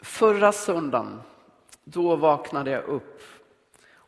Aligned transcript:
Förra 0.00 0.52
söndagen, 0.52 1.20
då 1.84 2.16
vaknade 2.16 2.70
jag 2.70 2.84
upp 2.84 3.22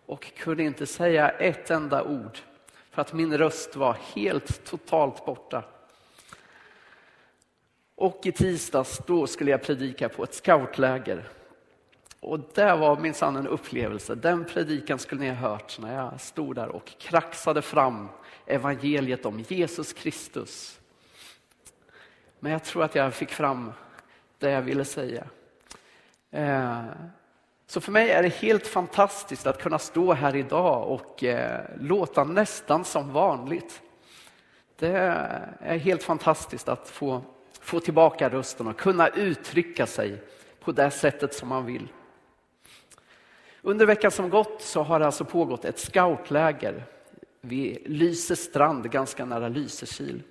och 0.07 0.35
kunde 0.37 0.63
inte 0.63 0.87
säga 0.87 1.29
ett 1.29 1.71
enda 1.71 2.05
ord 2.05 2.39
för 2.91 3.03
att 3.03 3.13
min 3.13 3.39
röst 3.39 3.77
var 3.77 3.97
helt 4.15 4.65
totalt 4.65 5.27
borta. 5.27 5.65
Och 7.95 8.21
i 8.27 8.33
tisdags, 8.33 9.01
då 9.07 9.27
skulle 9.27 9.51
jag 9.51 9.63
predika 9.63 10.09
på 10.09 10.25
ett 10.25 10.35
scoutläger. 10.35 11.29
Och 12.21 12.41
det 12.55 12.77
var 12.77 13.01
minsann 13.01 13.37
en 13.37 13.47
upplevelse. 13.47 14.15
Den 14.15 14.45
predikan 14.45 14.99
skulle 14.99 15.21
ni 15.21 15.29
ha 15.29 15.35
hört 15.35 15.79
när 15.79 15.95
jag 15.95 16.21
stod 16.21 16.55
där 16.55 16.69
och 16.69 16.93
kraxade 16.99 17.63
fram 17.63 18.09
evangeliet 18.47 19.27
om 19.27 19.45
Jesus 19.49 19.93
Kristus. 19.93 20.81
Men 22.41 22.53
jag 22.53 22.65
tror 22.65 22.85
att 22.85 22.95
jag 22.95 23.15
fick 23.15 23.31
fram 23.31 23.73
det 24.41 24.51
jag 24.51 24.63
ville 24.63 24.85
säga. 24.85 25.25
Eh, 26.31 26.83
så 27.67 27.81
för 27.81 27.93
mig 27.93 28.11
är 28.11 28.23
det 28.23 28.29
helt 28.29 28.67
fantastiskt 28.67 29.47
att 29.47 29.63
kunna 29.63 29.79
stå 29.79 30.13
här 30.13 30.37
idag 30.37 30.89
och 30.89 31.25
eh, 31.25 31.61
låta 31.81 32.25
nästan 32.25 32.85
som 32.85 33.13
vanligt. 33.13 33.83
Det 34.79 34.97
är 35.61 35.79
helt 35.79 36.03
fantastiskt 36.03 36.69
att 36.69 36.89
få, 36.89 37.23
få 37.61 37.81
tillbaka 37.81 38.29
rösten 38.29 38.67
och 38.67 38.79
kunna 38.79 39.09
uttrycka 39.09 39.87
sig 39.87 40.23
på 40.61 40.73
det 40.73 40.91
sättet 40.91 41.35
som 41.35 41.49
man 41.49 41.67
vill. 41.67 41.89
Under 43.63 43.87
veckan 43.87 44.11
som 44.11 44.31
gått 44.31 44.63
så 44.63 44.83
har 44.83 45.01
det 45.01 45.07
alltså 45.07 45.25
pågått 45.25 45.65
ett 45.65 45.79
scoutläger 45.79 46.85
vid 47.41 47.83
Lyse 47.87 48.37
strand, 48.37 48.91
ganska 48.91 49.25
nära 49.25 49.49
Lysekil. 49.49 50.23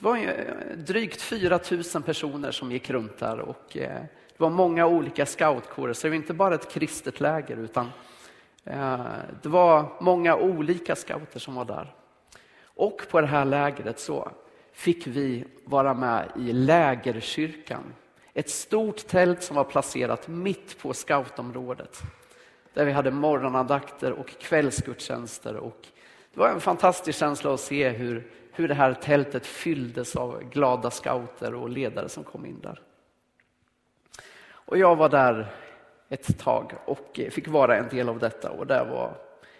Det 0.00 0.06
var 0.06 0.16
eh, 0.16 0.76
drygt 0.76 1.22
4 1.22 1.60
000 1.94 2.02
personer 2.02 2.50
som 2.50 2.72
gick 2.72 2.90
runt 2.90 3.18
där 3.18 3.40
och 3.40 3.76
eh, 3.76 4.02
det 4.36 4.38
var 4.38 4.50
många 4.50 4.86
olika 4.86 5.26
scoutkårer, 5.26 5.92
så 5.92 6.06
det 6.06 6.10
var 6.10 6.16
inte 6.16 6.34
bara 6.34 6.54
ett 6.54 6.72
kristet 6.72 7.20
läger 7.20 7.56
utan 7.56 7.90
eh, 8.64 9.06
det 9.42 9.48
var 9.48 9.92
många 10.00 10.36
olika 10.36 10.96
scouter 10.96 11.38
som 11.40 11.54
var 11.54 11.64
där. 11.64 11.94
Och 12.62 13.02
på 13.10 13.20
det 13.20 13.26
här 13.26 13.44
lägret 13.44 14.00
så 14.00 14.32
fick 14.72 15.06
vi 15.06 15.44
vara 15.64 15.94
med 15.94 16.28
i 16.36 16.52
lägerkyrkan. 16.52 17.94
Ett 18.34 18.50
stort 18.50 19.06
tält 19.06 19.42
som 19.42 19.56
var 19.56 19.64
placerat 19.64 20.28
mitt 20.28 20.78
på 20.78 20.94
scoutområdet. 20.94 22.00
Där 22.74 22.84
vi 22.84 22.92
hade 22.92 23.10
morgonandakter 23.10 24.12
och 24.12 24.28
kvällsgudstjänster. 24.28 25.56
Och 25.56 25.86
det 26.34 26.40
var 26.40 26.48
en 26.48 26.60
fantastisk 26.60 27.18
känsla 27.18 27.54
att 27.54 27.60
se 27.60 27.88
hur, 27.88 28.30
hur 28.52 28.68
det 28.68 28.74
här 28.74 28.94
tältet 28.94 29.46
fylldes 29.46 30.16
av 30.16 30.42
glada 30.50 30.90
scouter 30.90 31.54
och 31.54 31.68
ledare 31.68 32.08
som 32.08 32.24
kom 32.24 32.46
in 32.46 32.60
där. 32.60 32.80
Och 34.50 34.78
jag 34.78 34.96
var 34.96 35.08
där 35.08 35.54
ett 36.08 36.38
tag 36.38 36.72
och 36.84 37.20
fick 37.30 37.48
vara 37.48 37.76
en 37.76 37.88
del 37.88 38.08
av 38.08 38.18
detta 38.18 38.50
och 38.50 38.66
det 38.66 38.84
var 38.84 39.14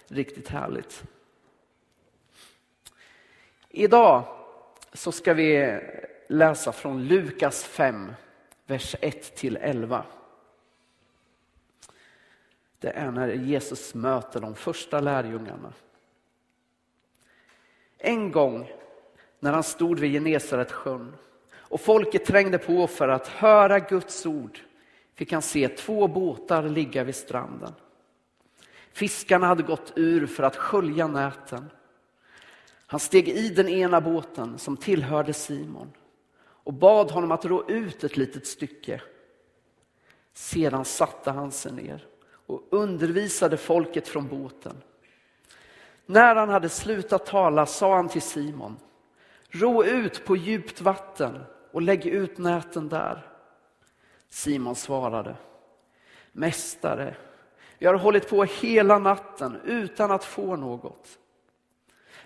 riktigt 0.09 0.49
härligt. 0.49 1.03
Idag 3.69 4.25
så 4.93 5.13
ska 5.13 5.35
vi 5.35 5.81
läsa 6.29 6.73
från 6.73 7.05
Lukas 7.05 7.65
5, 7.65 8.13
vers 8.67 8.97
1 9.01 9.37
till 9.37 9.57
11. 9.57 10.05
Det 12.79 12.91
är 12.91 13.11
när 13.11 13.29
Jesus 13.29 13.95
möter 13.95 14.41
de 14.41 14.55
första 14.55 15.01
lärjungarna. 15.01 15.73
En 17.99 18.33
gång 18.33 18.71
när 19.41 19.53
han 19.53 19.63
stod 19.63 19.99
vid 19.99 20.13
Genesaret 20.13 20.73
sjön 20.73 21.15
och 21.53 21.81
folket 21.81 22.25
trängde 22.25 22.59
på 22.59 22.87
för 22.87 23.09
att 23.09 23.29
höra 23.29 23.79
Guds 23.79 24.27
ord 24.27 24.61
fick 25.15 25.33
han 25.33 25.43
se 25.43 25.69
två 25.69 26.09
båtar 26.09 26.63
ligga 26.63 27.05
vid 27.05 27.15
stranden. 27.15 27.73
Fiskarna 28.93 29.47
hade 29.47 29.63
gått 29.63 29.93
ur 29.97 30.27
för 30.27 30.43
att 30.43 30.57
skölja 30.57 31.07
näten. 31.07 31.71
Han 32.87 33.01
steg 33.01 33.29
i 33.29 33.49
den 33.49 33.69
ena 33.69 34.01
båten 34.01 34.59
som 34.59 34.77
tillhörde 34.77 35.33
Simon 35.33 35.93
och 36.43 36.73
bad 36.73 37.11
honom 37.11 37.33
att 37.33 37.45
rå 37.45 37.71
ut 37.71 38.05
ett 38.05 38.17
litet 38.17 38.47
stycke. 38.47 39.01
Sedan 40.35 40.85
satte 40.85 41.31
han 41.31 41.51
sig 41.51 41.73
ner 41.73 42.07
och 42.47 42.67
undervisade 42.71 43.57
folket 43.57 44.09
från 44.09 44.29
båten. 44.29 44.77
När 46.07 46.35
han 46.35 46.49
hade 46.49 46.69
slutat 46.69 47.27
tala 47.27 47.67
sa 47.67 47.97
han 47.97 48.09
till 48.09 48.23
Simon, 48.23 48.77
ro 49.51 49.85
ut 49.85 50.25
på 50.25 50.37
djupt 50.37 50.81
vatten 50.81 51.45
och 51.73 51.83
lägg 51.83 52.07
ut 52.07 52.39
näten 52.39 52.89
där. 52.89 53.27
Simon 54.29 54.77
svarade, 54.77 55.37
Mästare, 56.33 57.17
vi 57.79 57.87
har 57.87 57.95
hållit 57.95 58.29
på 58.29 58.45
hela 58.45 58.99
natten 58.99 59.61
utan 59.65 60.11
att 60.11 60.25
få 60.25 60.57
något. 60.57 61.19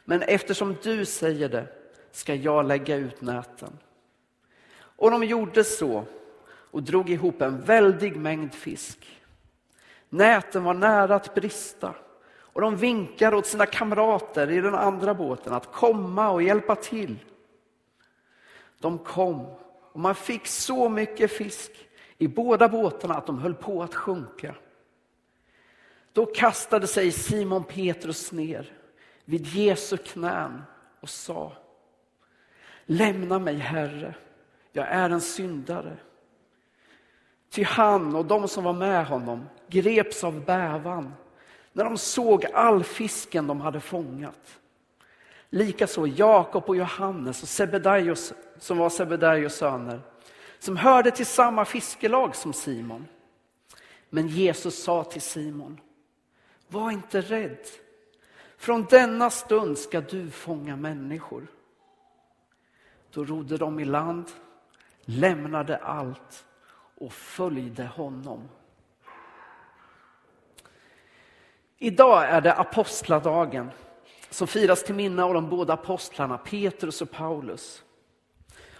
Men 0.05 0.23
eftersom 0.23 0.77
du 0.83 1.05
säger 1.05 1.49
det 1.49 1.67
ska 2.11 2.35
jag 2.35 2.67
lägga 2.67 2.97
ut 2.97 3.21
näten. 3.21 3.79
Och 4.77 5.11
de 5.11 5.25
gjorde 5.25 5.65
så 5.65 6.05
och 6.47 6.83
drog 6.83 7.11
ihop 7.11 7.43
en 7.43 7.61
väldig 7.61 8.17
mängd 8.17 8.55
fisk. 8.55 9.21
Näten 10.09 10.65
var 10.65 10.75
nära 10.75 11.15
att 11.15 11.35
brista 11.35 11.95
och 12.55 12.61
de 12.61 12.77
vinkar 12.77 13.35
åt 13.35 13.47
sina 13.47 13.67
kamrater 13.67 14.51
i 14.51 14.61
den 14.61 14.75
andra 14.75 15.15
båten 15.15 15.53
att 15.53 15.73
komma 15.73 16.31
och 16.31 16.43
hjälpa 16.43 16.77
till. 16.77 17.17
De 18.79 18.99
kom 18.99 19.47
och 19.93 20.01
man 20.01 20.15
fick 20.15 20.47
så 20.47 20.89
mycket 20.89 21.33
fisk 21.33 21.71
i 22.19 22.29
båda 22.29 22.69
båtarna 22.69 23.15
att 23.15 23.27
de 23.27 23.39
höll 23.39 23.55
på 23.55 23.83
att 23.83 23.95
sjunka. 23.95 24.55
Då 26.13 26.27
kastade 26.27 26.87
sig 26.87 27.13
Simon 27.13 27.65
Petrus 27.65 28.33
ner 28.33 28.73
vid 29.25 29.47
Jesu 29.47 29.97
knän 29.97 30.63
och 31.01 31.09
sa 31.09 31.53
Lämna 32.87 33.39
mig 33.39 33.57
Herre, 33.57 34.15
jag 34.73 34.89
är 34.89 35.11
en 35.11 35.21
syndare. 35.21 35.97
Ty 37.51 37.65
han 37.65 38.17
och 38.17 38.25
de 38.25 38.49
som 38.49 38.65
var 38.65 38.73
med 38.73 39.07
honom 39.07 39.49
greps 39.69 40.25
av 40.25 40.45
bävan 40.45 41.13
när 41.75 41.85
de 41.85 41.99
såg 41.99 42.47
all 42.55 42.85
fisken 42.85 43.47
de 43.47 43.61
hade 43.61 43.81
fångat. 43.81 44.59
Likaså 45.51 46.07
Jakob 46.07 46.65
och 46.67 46.77
Johannes 46.77 47.43
och 47.43 47.49
Sebedaios, 47.49 48.33
som 48.59 48.79
var 48.79 48.91
Sebedaios 48.91 49.55
söner 49.55 50.01
som 50.65 50.77
hörde 50.77 51.11
till 51.11 51.27
samma 51.27 51.65
fiskelag 51.65 52.37
som 52.37 52.53
Simon. 52.53 53.07
Men 54.11 54.29
Jesus 54.29 54.83
sa 54.83 55.05
till 55.05 55.23
Simon, 55.23 55.81
var 56.69 56.91
inte 56.91 57.21
rädd. 57.21 57.67
Från 58.57 58.87
denna 58.91 59.31
stund 59.31 59.79
ska 59.79 60.01
du 60.01 60.31
fånga 60.31 60.77
människor. 60.77 61.47
Då 63.11 63.25
rodde 63.25 63.57
de 63.57 63.81
i 63.81 63.85
land, 63.85 64.31
lämnade 65.01 65.77
allt 65.77 66.45
och 66.99 67.13
följde 67.13 67.85
honom. 67.85 68.49
Idag 71.85 72.25
är 72.25 72.41
det 72.41 72.55
apostladagen 72.55 73.71
som 74.31 74.47
firas 74.47 74.85
till 74.85 74.95
minne 74.95 75.23
av 75.23 75.35
de 75.35 75.49
båda 75.49 75.73
apostlarna 75.73 76.39
Petrus 76.39 77.03
och 77.03 77.11
Paulus. 77.11 77.85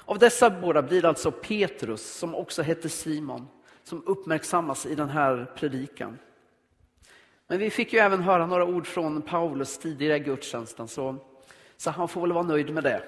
Av 0.05 0.19
dessa 0.19 0.51
båda 0.51 0.83
blir 0.83 1.03
det 1.03 1.09
alltså 1.09 1.31
Petrus, 1.33 2.19
som 2.19 2.35
också 2.35 2.63
hette 2.63 2.89
Simon, 2.89 3.49
som 3.83 4.03
uppmärksammas 4.07 4.87
i 4.87 4.95
den 4.95 5.09
här 5.09 5.53
predikan. 5.57 6.19
Men 7.47 7.59
vi 7.59 7.71
fick 7.71 7.93
ju 7.93 7.99
även 7.99 8.23
höra 8.23 8.47
några 8.47 8.65
ord 8.65 8.87
från 8.87 9.23
Paulus 9.23 9.79
tidigare 9.79 10.17
i 10.17 10.21
gudstjänsten, 10.21 10.89
så, 10.89 11.17
så 11.77 11.91
han 11.91 12.09
får 12.09 12.21
väl 12.21 12.33
vara 12.33 12.45
nöjd 12.45 12.71
med 12.71 12.85
det. 12.85 13.03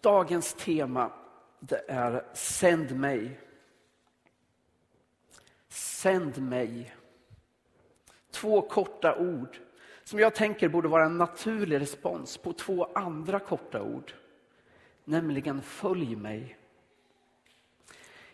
Dagens 0.00 0.54
tema 0.54 1.10
det 1.60 1.84
är 1.88 2.24
Sänd 2.34 2.96
mig. 2.96 3.40
Sänd 5.68 6.38
mig. 6.38 6.95
Två 8.40 8.62
korta 8.62 9.16
ord 9.16 9.58
som 10.04 10.18
jag 10.18 10.34
tänker 10.34 10.68
borde 10.68 10.88
vara 10.88 11.04
en 11.04 11.18
naturlig 11.18 11.80
respons 11.80 12.36
på 12.36 12.52
två 12.52 12.88
andra 12.94 13.38
korta 13.38 13.82
ord 13.82 14.12
nämligen 15.06 15.62
följ 15.62 16.16
mig. 16.16 16.58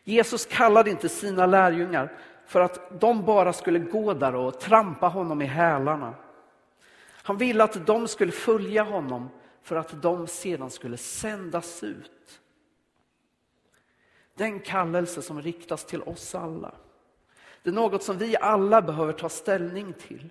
Jesus 0.04 0.46
kallade 0.46 0.90
inte 0.90 1.08
sina 1.08 1.46
lärjungar 1.46 2.18
för 2.46 2.60
att 2.60 3.00
de 3.00 3.24
bara 3.24 3.52
skulle 3.52 3.78
gå 3.78 4.14
där 4.14 4.34
och 4.34 4.60
trampa 4.60 5.08
honom 5.08 5.42
i 5.42 5.44
hälarna. 5.44 6.14
Han 7.22 7.36
ville 7.36 7.64
att 7.64 7.86
de 7.86 8.08
skulle 8.08 8.32
följa 8.32 8.82
honom 8.82 9.28
för 9.62 9.76
att 9.76 10.02
de 10.02 10.26
sedan 10.26 10.70
skulle 10.70 10.96
sändas 10.96 11.82
ut. 11.82 12.40
Den 14.34 14.60
kallelse 14.60 15.22
som 15.22 15.42
riktas 15.42 15.84
till 15.84 16.02
oss 16.02 16.34
alla. 16.34 16.74
Det 17.62 17.70
är 17.70 17.74
något 17.74 18.02
som 18.02 18.18
vi 18.18 18.36
alla 18.36 18.82
behöver 18.82 19.12
ta 19.12 19.28
ställning 19.28 19.92
till. 19.92 20.28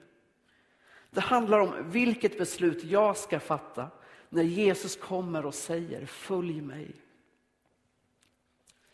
Det 1.09 1.21
handlar 1.21 1.59
om 1.59 1.73
vilket 1.89 2.37
beslut 2.37 2.83
jag 2.83 3.17
ska 3.17 3.39
fatta 3.39 3.87
när 4.29 4.43
Jesus 4.43 4.95
kommer 4.95 5.45
och 5.45 5.53
säger 5.53 6.05
följ 6.05 6.61
mig. 6.61 6.95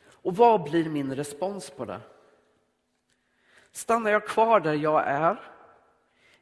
Och 0.06 0.36
vad 0.36 0.64
blir 0.64 0.90
min 0.90 1.16
respons 1.16 1.70
på 1.70 1.86
det? 1.86 2.00
Stannar 3.72 4.12
jag 4.12 4.28
kvar 4.28 4.60
där 4.60 4.74
jag 4.74 5.08
är? 5.08 5.40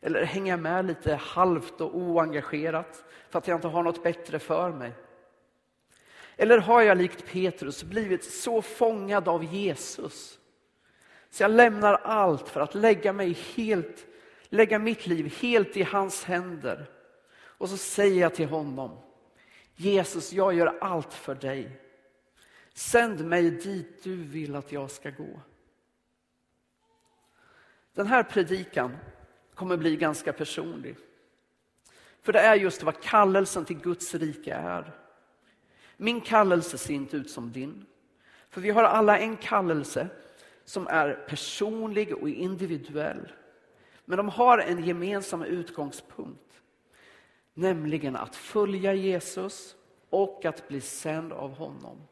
Eller 0.01 0.23
hänger 0.23 0.53
jag 0.53 0.59
med 0.59 0.85
lite 0.85 1.15
halvt 1.15 1.81
och 1.81 1.97
oengagerat 1.97 3.05
för 3.29 3.39
att 3.39 3.47
jag 3.47 3.57
inte 3.57 3.67
har 3.67 3.83
något 3.83 4.03
bättre 4.03 4.39
för 4.39 4.71
mig? 4.71 4.91
Eller 6.37 6.57
har 6.57 6.81
jag 6.81 6.97
likt 6.97 7.25
Petrus 7.25 7.83
blivit 7.83 8.23
så 8.23 8.61
fångad 8.61 9.27
av 9.27 9.43
Jesus 9.43 10.39
så 11.35 11.43
jag 11.43 11.51
lämnar 11.51 11.93
allt 11.93 12.49
för 12.49 12.61
att 12.61 12.75
lägga, 12.75 13.13
mig 13.13 13.31
helt, 13.55 14.05
lägga 14.49 14.79
mitt 14.79 15.07
liv 15.07 15.37
helt 15.41 15.77
i 15.77 15.83
hans 15.83 16.23
händer. 16.23 16.89
Och 17.35 17.69
så 17.69 17.77
säger 17.77 18.21
jag 18.21 18.35
till 18.35 18.47
honom, 18.47 18.97
Jesus 19.75 20.33
jag 20.33 20.53
gör 20.53 20.77
allt 20.81 21.13
för 21.13 21.35
dig. 21.35 21.81
Sänd 22.73 23.25
mig 23.25 23.51
dit 23.51 24.03
du 24.03 24.15
vill 24.15 24.55
att 24.55 24.71
jag 24.71 24.91
ska 24.91 25.09
gå. 25.09 25.39
Den 27.93 28.07
här 28.07 28.23
predikan 28.23 28.97
kommer 29.53 29.77
bli 29.77 29.95
ganska 29.95 30.33
personlig. 30.33 30.97
För 32.21 32.33
det 32.33 32.39
är 32.39 32.55
just 32.55 32.83
vad 32.83 33.01
kallelsen 33.01 33.65
till 33.65 33.79
Guds 33.79 34.15
rike 34.15 34.53
är. 34.53 34.91
Min 35.97 36.21
kallelse 36.21 36.77
ser 36.77 36.93
inte 36.93 37.17
ut 37.17 37.29
som 37.29 37.51
din. 37.51 37.85
För 38.49 38.61
vi 38.61 38.69
har 38.69 38.83
alla 38.83 39.19
en 39.19 39.37
kallelse 39.37 40.09
som 40.65 40.87
är 40.87 41.13
personlig 41.13 42.13
och 42.13 42.29
individuell. 42.29 43.31
Men 44.05 44.17
de 44.17 44.29
har 44.29 44.57
en 44.57 44.83
gemensam 44.83 45.43
utgångspunkt. 45.43 46.61
Nämligen 47.53 48.15
att 48.15 48.35
följa 48.35 48.93
Jesus 48.93 49.75
och 50.09 50.45
att 50.45 50.67
bli 50.67 50.81
sänd 50.81 51.33
av 51.33 51.51
honom. 51.51 52.07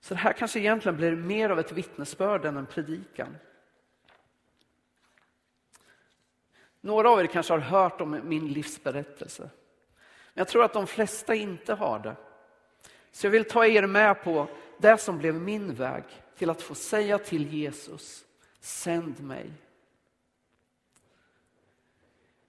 Så 0.00 0.14
det 0.14 0.20
här 0.20 0.32
kanske 0.32 0.58
egentligen 0.58 0.96
blir 0.96 1.16
mer 1.16 1.50
av 1.50 1.58
ett 1.58 1.72
vittnesbörd 1.72 2.44
än 2.44 2.56
en 2.56 2.66
predikan. 2.66 3.36
Några 6.80 7.10
av 7.10 7.20
er 7.20 7.26
kanske 7.26 7.52
har 7.52 7.60
hört 7.60 8.00
om 8.00 8.20
min 8.24 8.48
livsberättelse. 8.48 9.42
Men 9.42 10.40
jag 10.40 10.48
tror 10.48 10.64
att 10.64 10.72
de 10.72 10.86
flesta 10.86 11.34
inte 11.34 11.74
har 11.74 11.98
det. 11.98 12.16
Så 13.10 13.26
jag 13.26 13.30
vill 13.30 13.44
ta 13.44 13.66
er 13.66 13.86
med 13.86 14.22
på 14.22 14.48
det 14.78 14.98
som 14.98 15.18
blev 15.18 15.34
min 15.34 15.74
väg 15.74 16.04
till 16.36 16.50
att 16.50 16.62
få 16.62 16.74
säga 16.74 17.18
till 17.18 17.54
Jesus, 17.54 18.24
sänd 18.60 19.20
mig. 19.20 19.52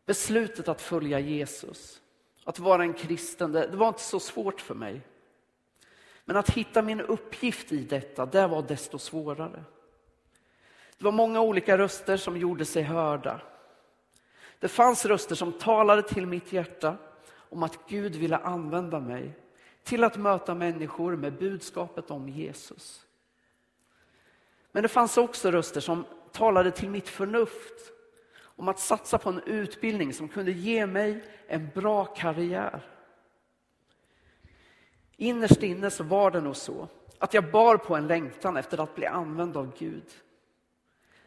Beslutet 0.05 0.67
att 0.67 0.81
följa 0.81 1.19
Jesus, 1.19 2.01
att 2.43 2.59
vara 2.59 2.83
en 2.83 2.93
kristen, 2.93 3.51
det, 3.51 3.67
var 3.67 3.87
inte 3.87 4.01
så 4.01 4.19
svårt 4.19 4.61
för 4.61 4.75
mig. 4.75 5.01
Men 6.25 6.37
att 6.37 6.49
hitta 6.49 6.81
min 6.81 7.01
uppgift 7.01 7.71
i 7.71 7.83
detta, 7.83 8.25
det 8.25 8.47
var 8.47 8.61
desto 8.61 8.99
svårare. 8.99 9.63
Det 10.97 11.05
var 11.05 11.11
många 11.11 11.41
olika 11.41 11.77
röster 11.77 12.17
som 12.17 12.37
gjorde 12.37 12.65
sig 12.65 12.83
hörda. 12.83 13.41
Det 14.59 14.67
fanns 14.67 15.05
röster 15.05 15.35
som 15.35 15.53
talade 15.53 16.01
till 16.01 16.27
mitt 16.27 16.53
hjärta 16.53 16.97
om 17.29 17.63
att 17.63 17.89
Gud 17.89 18.15
ville 18.15 18.37
använda 18.37 18.99
mig 18.99 19.31
till 19.83 20.03
att 20.03 20.17
möta 20.17 20.55
människor 20.55 21.15
med 21.15 21.33
budskapet 21.33 22.11
om 22.11 22.29
Jesus. 22.29 23.06
Men 24.71 24.83
det 24.83 24.89
fanns 24.89 25.17
också 25.17 25.51
röster 25.51 25.81
som 25.81 26.05
talade 26.31 26.71
till 26.71 26.89
mitt 26.89 27.09
förnuft 27.09 27.91
om 28.39 28.67
att 28.67 28.79
satsa 28.79 29.17
på 29.17 29.29
en 29.29 29.41
utbildning 29.45 30.13
som 30.13 30.27
kunde 30.27 30.51
ge 30.51 30.85
mig 30.85 31.23
en 31.47 31.69
bra 31.75 32.05
karriär. 32.05 32.85
Innerst 35.17 35.63
inne 35.63 35.89
så 35.89 36.03
var 36.03 36.31
det 36.31 36.41
nog 36.41 36.55
så 36.55 36.87
att 37.19 37.33
jag 37.33 37.51
bar 37.51 37.77
på 37.77 37.95
en 37.95 38.07
längtan 38.07 38.57
efter 38.57 38.83
att 38.83 38.95
bli 38.95 39.05
använd 39.05 39.57
av 39.57 39.77
Gud. 39.77 40.03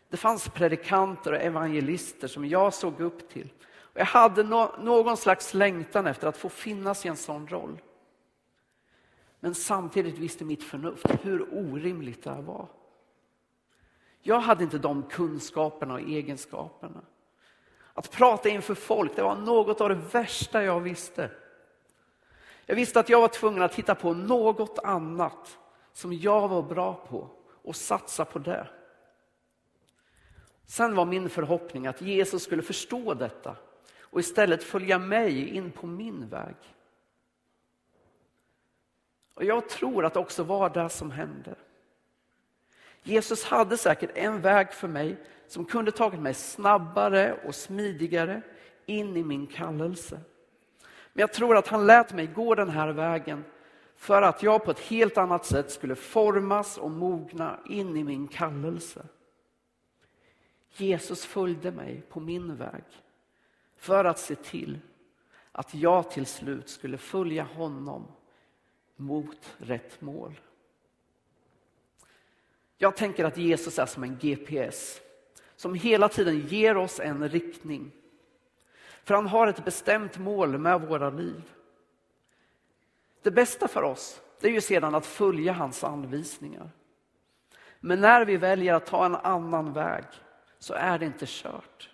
Det 0.09 0.17
fanns 0.17 0.49
predikanter 0.49 1.33
och 1.33 1.41
evangelister 1.41 2.29
som 2.29 2.47
jag 2.47 2.75
såg 2.75 3.01
upp 3.01 3.29
till. 3.29 3.53
Och 3.63 4.01
jag 4.01 4.05
hade 4.05 4.43
no 4.43 4.83
någon 4.83 5.17
slags 5.17 5.55
längtan 5.55 6.07
efter 6.07 6.29
att 6.29 6.37
få 6.37 6.49
finnas 6.49 7.07
i 7.07 7.09
en 7.09 7.17
sån 7.17 7.49
roll. 7.49 7.81
Men 9.41 9.55
samtidigt 9.55 10.19
visste 10.19 10.45
mitt 10.45 10.65
förnuft 10.65 11.07
hur 11.23 11.55
orimligt 11.55 12.23
det 12.23 12.43
var. 12.47 12.69
Jag 14.23 14.41
hade 14.41 14.65
inte 14.65 14.79
de 14.79 15.03
kunskaperna 15.03 15.95
och 15.95 16.01
egenskaperna. 16.01 17.01
Att 17.95 18.11
prata 18.11 18.49
inför 18.49 18.75
folk, 18.75 19.17
det 19.17 19.23
var 19.23 19.37
något 19.37 19.81
av 19.81 19.89
det 19.89 19.95
värsta 19.95 20.63
jag 20.65 20.81
visste. 20.81 21.31
Jag 22.67 22.77
visste 22.77 23.01
att 23.01 23.09
jag 23.09 23.21
var 23.21 23.29
tvungen 23.29 23.63
att 23.63 23.75
hitta 23.75 23.95
på 23.95 24.15
något 24.15 24.79
annat 24.79 25.59
som 25.93 26.13
jag 26.13 26.49
var 26.49 26.63
bra 26.63 26.95
på 27.09 27.29
och 27.63 27.77
satsa 27.77 28.25
på 28.25 28.39
det. 28.39 28.69
Sen 30.67 30.95
var 30.95 31.05
min 31.05 31.29
förhoppning 31.29 31.87
att 31.87 32.01
Jesus 32.01 32.43
skulle 32.43 32.63
förstå 32.63 33.15
detta 33.15 33.57
och 34.01 34.21
istället 34.21 34.63
följa 34.63 34.99
mig 34.99 35.49
in 35.49 35.71
på 35.71 35.87
min 35.87 36.29
väg. 36.29 36.55
Och 39.35 39.45
jag 39.45 39.69
tror 39.69 40.05
att 40.05 40.15
det 40.15 40.21
också 40.21 40.43
var 40.43 40.71
det 40.71 40.89
som 40.89 41.11
hände. 41.11 41.55
Jesus 43.03 43.45
hade 43.45 43.77
säkert 43.77 44.11
en 44.15 44.41
väg 44.41 44.73
för 44.73 44.89
mig 44.89 45.17
som 45.47 45.65
kunde 45.65 45.93
tagit 45.93 46.21
mig 46.21 46.35
snabbare 46.35 47.41
och 47.45 47.55
smidigare 47.55 48.43
in 48.87 49.17
i 49.17 49.23
min 49.23 49.47
kallelse. 49.47 50.21
Men 51.13 51.21
jag 51.21 51.33
tror 51.33 51.57
att 51.57 51.69
han 51.69 51.87
lät 51.87 52.13
mig 52.13 52.27
gå 52.27 52.55
den 52.55 52.69
här 52.69 52.89
vägen 52.89 53.45
för 53.97 54.23
att 54.23 54.43
jag 54.43 54.65
på 54.65 54.71
ett 54.71 54.81
helt 54.81 55.19
annat 55.19 55.47
sätt 55.47 55.71
skulle 55.71 55.95
formas 55.95 56.79
och 56.79 56.91
mogna 56.91 57.61
in 57.67 57.97
i 57.97 58.05
min 58.05 58.29
kallelse. 58.29 59.07
Jesus 60.77 61.25
följde 61.25 61.71
mig 61.71 62.03
på 62.09 62.21
min 62.21 62.57
väg 62.57 62.85
för 63.77 64.05
att 64.05 64.19
se 64.19 64.35
till 64.35 64.79
att 65.53 65.75
jag 65.75 66.11
till 66.11 66.27
slut 66.27 66.69
skulle 66.69 66.99
följa 66.99 67.43
honom 67.43 68.07
mot 68.97 69.57
rätt 69.59 70.01
mål. 70.01 70.41
Jag 72.83 72.97
tänker 72.97 73.25
att 73.25 73.37
Jesus 73.37 73.79
är 73.79 73.87
som 73.87 74.03
en 74.03 74.19
GPS 74.19 75.01
som 75.57 75.75
hela 75.75 76.09
tiden 76.09 76.47
ger 76.47 76.77
oss 76.77 77.01
en 77.01 77.29
riktning. 77.29 77.93
För 79.05 79.15
han 79.15 79.27
har 79.27 79.47
ett 79.47 79.65
bestämt 79.65 80.19
mål 80.19 80.59
med 80.59 80.81
våra 80.81 81.11
liv. 81.11 81.43
Det 83.23 83.31
bästa 83.31 83.69
för 83.69 83.83
oss 83.83 84.21
det 84.41 84.49
är 84.49 84.53
ju 84.53 84.61
sedan 84.61 84.95
att 84.95 85.07
följa 85.07 85.53
hans 85.53 85.85
anvisningar. 85.85 86.71
Men 87.81 88.01
när 88.01 88.25
vi 88.25 88.37
väljer 88.37 88.75
att 88.75 88.87
ta 88.87 89.07
en 89.07 89.15
annan 89.15 89.73
väg 89.73 90.05
så 90.59 90.75
är 90.75 90.99
det 90.99 91.07
inte 91.07 91.27
kört. 91.29 91.91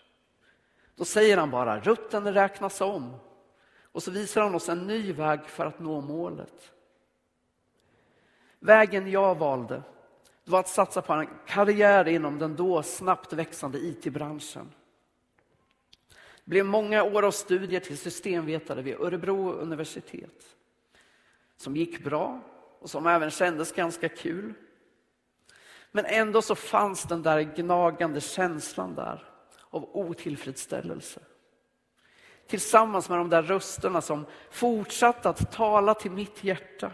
Då 0.97 1.05
säger 1.05 1.37
han 1.37 1.51
bara 1.51 1.81
rutten 1.81 2.35
räknas 2.35 2.81
om 2.81 3.17
och 3.83 4.03
så 4.03 4.11
visar 4.11 4.43
han 4.43 4.55
oss 4.55 4.69
en 4.69 4.87
ny 4.87 5.13
väg 5.13 5.47
för 5.47 5.67
att 5.67 5.79
nå 5.79 6.01
målet. 6.01 6.73
Vägen 8.59 9.11
jag 9.11 9.39
valde 9.39 9.83
var 10.49 10.61
att 10.61 10.69
satsa 10.69 11.03
på 11.03 11.13
en 11.13 11.29
karriär 11.47 12.09
inom 12.09 12.39
den 12.39 12.57
då 12.57 12.83
snabbt 12.83 13.33
växande 13.33 13.79
IT-branschen. 13.79 14.73
Det 16.45 16.51
blev 16.51 16.65
många 16.65 17.03
år 17.03 17.23
av 17.23 17.31
studier 17.31 17.81
till 17.81 17.99
systemvetare 17.99 18.83
vid 18.83 18.95
Örebro 18.95 19.53
universitet 19.53 20.57
som 21.57 21.77
gick 21.77 22.05
bra 22.05 22.41
och 22.79 22.91
som 22.91 23.07
även 23.07 23.31
kändes 23.31 23.73
ganska 23.73 24.09
kul. 24.09 24.55
Men 25.93 26.05
ändå 26.05 26.43
så 26.43 26.55
fanns 26.55 27.03
den 27.03 27.23
där 27.23 27.41
gnagande 27.41 28.21
känslan 28.21 28.95
där 28.95 29.25
av 29.71 29.97
otillfredsställelse. 29.97 31.21
Tillsammans 32.47 33.09
med 33.09 33.19
de 33.19 33.31
där 33.31 33.43
rösterna 33.43 34.01
som 34.01 34.27
fortsatte 34.51 35.29
att 35.29 35.53
tala 35.53 35.95
till 35.95 36.11
mitt 36.11 36.45
hjärta. 36.45 36.93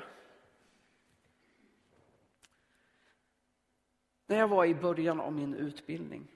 När 4.32 4.38
jag 4.38 4.48
var 4.48 4.64
i 4.64 4.74
början 4.74 5.20
av 5.20 5.32
min 5.32 5.54
utbildning 5.54 6.26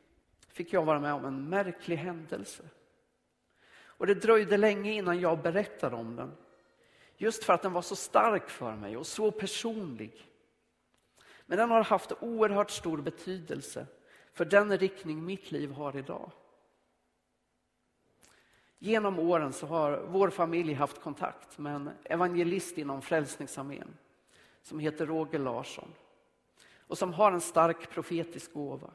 fick 0.48 0.72
jag 0.72 0.84
vara 0.84 1.00
med 1.00 1.14
om 1.14 1.24
en 1.24 1.48
märklig 1.48 1.96
händelse. 1.96 2.62
Och 3.76 4.06
det 4.06 4.14
dröjde 4.14 4.56
länge 4.56 4.92
innan 4.92 5.20
jag 5.20 5.42
berättade 5.42 5.96
om 5.96 6.16
den. 6.16 6.32
Just 7.16 7.44
för 7.44 7.52
att 7.52 7.62
den 7.62 7.72
var 7.72 7.82
så 7.82 7.96
stark 7.96 8.48
för 8.48 8.76
mig 8.76 8.96
och 8.96 9.06
så 9.06 9.30
personlig. 9.30 10.30
Men 11.46 11.58
den 11.58 11.70
har 11.70 11.84
haft 11.84 12.12
oerhört 12.20 12.70
stor 12.70 12.98
betydelse 12.98 13.86
för 14.32 14.44
den 14.44 14.78
riktning 14.78 15.24
mitt 15.24 15.52
liv 15.52 15.70
har 15.70 15.96
idag. 15.96 16.30
Genom 18.78 19.18
åren 19.18 19.52
så 19.52 19.66
har 19.66 20.06
vår 20.08 20.30
familj 20.30 20.72
haft 20.72 21.00
kontakt 21.00 21.58
med 21.58 21.74
en 21.74 21.90
evangelist 22.04 22.78
inom 22.78 23.02
Frälsningsarmén 23.02 23.96
som 24.62 24.78
heter 24.78 25.06
Roger 25.06 25.38
Larsson 25.38 25.92
och 26.86 26.98
som 26.98 27.12
har 27.12 27.32
en 27.32 27.40
stark 27.40 27.90
profetisk 27.90 28.52
gåva. 28.52 28.90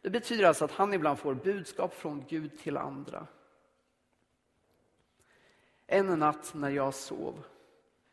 Det 0.00 0.10
betyder 0.10 0.44
alltså 0.44 0.64
att 0.64 0.72
han 0.72 0.94
ibland 0.94 1.18
får 1.18 1.34
budskap 1.34 1.94
från 1.94 2.24
Gud 2.28 2.58
till 2.58 2.76
andra. 2.76 3.26
En 5.86 6.18
natt 6.18 6.54
när 6.54 6.70
jag 6.70 6.94
sov 6.94 7.44